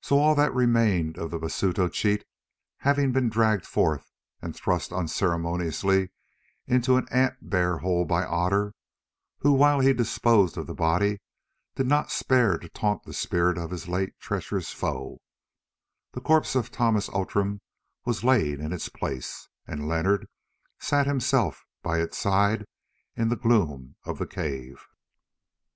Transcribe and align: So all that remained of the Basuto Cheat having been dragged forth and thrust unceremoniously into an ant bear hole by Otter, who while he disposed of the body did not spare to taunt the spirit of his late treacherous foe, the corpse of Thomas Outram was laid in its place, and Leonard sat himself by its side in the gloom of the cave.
So 0.00 0.18
all 0.18 0.34
that 0.34 0.52
remained 0.52 1.18
of 1.18 1.30
the 1.30 1.38
Basuto 1.38 1.88
Cheat 1.88 2.24
having 2.78 3.12
been 3.12 3.28
dragged 3.28 3.64
forth 3.64 4.10
and 4.42 4.52
thrust 4.56 4.92
unceremoniously 4.92 6.10
into 6.66 6.96
an 6.96 7.06
ant 7.12 7.34
bear 7.42 7.78
hole 7.78 8.04
by 8.04 8.24
Otter, 8.24 8.74
who 9.38 9.52
while 9.52 9.78
he 9.78 9.92
disposed 9.92 10.56
of 10.58 10.66
the 10.66 10.74
body 10.74 11.20
did 11.76 11.86
not 11.86 12.10
spare 12.10 12.58
to 12.58 12.68
taunt 12.68 13.04
the 13.04 13.14
spirit 13.14 13.56
of 13.56 13.70
his 13.70 13.86
late 13.86 14.18
treacherous 14.18 14.72
foe, 14.72 15.20
the 16.10 16.20
corpse 16.20 16.56
of 16.56 16.72
Thomas 16.72 17.08
Outram 17.14 17.60
was 18.04 18.24
laid 18.24 18.58
in 18.58 18.72
its 18.72 18.88
place, 18.88 19.48
and 19.64 19.86
Leonard 19.86 20.26
sat 20.80 21.06
himself 21.06 21.64
by 21.84 22.00
its 22.00 22.18
side 22.18 22.66
in 23.14 23.28
the 23.28 23.36
gloom 23.36 23.94
of 24.02 24.18
the 24.18 24.26
cave. 24.26 24.88